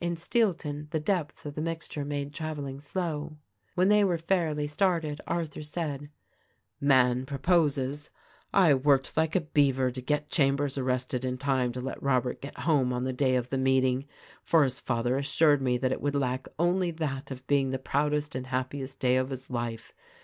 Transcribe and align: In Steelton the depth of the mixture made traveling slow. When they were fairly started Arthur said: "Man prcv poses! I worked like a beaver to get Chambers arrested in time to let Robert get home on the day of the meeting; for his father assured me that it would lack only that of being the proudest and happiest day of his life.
In 0.00 0.14
Steelton 0.14 0.88
the 0.92 1.00
depth 1.00 1.44
of 1.44 1.56
the 1.56 1.60
mixture 1.60 2.04
made 2.04 2.32
traveling 2.32 2.78
slow. 2.78 3.38
When 3.74 3.88
they 3.88 4.04
were 4.04 4.18
fairly 4.18 4.68
started 4.68 5.20
Arthur 5.26 5.64
said: 5.64 6.10
"Man 6.80 7.26
prcv 7.26 7.42
poses! 7.42 8.10
I 8.54 8.72
worked 8.72 9.16
like 9.16 9.34
a 9.34 9.40
beaver 9.40 9.90
to 9.90 10.00
get 10.00 10.30
Chambers 10.30 10.78
arrested 10.78 11.24
in 11.24 11.38
time 11.38 11.72
to 11.72 11.80
let 11.80 12.00
Robert 12.00 12.40
get 12.40 12.58
home 12.58 12.92
on 12.92 13.02
the 13.02 13.12
day 13.12 13.34
of 13.34 13.50
the 13.50 13.58
meeting; 13.58 14.06
for 14.44 14.62
his 14.62 14.78
father 14.78 15.16
assured 15.18 15.60
me 15.60 15.76
that 15.78 15.90
it 15.90 16.00
would 16.00 16.14
lack 16.14 16.46
only 16.56 16.92
that 16.92 17.32
of 17.32 17.44
being 17.48 17.70
the 17.70 17.76
proudest 17.80 18.36
and 18.36 18.46
happiest 18.46 19.00
day 19.00 19.16
of 19.16 19.30
his 19.30 19.50
life. 19.50 19.92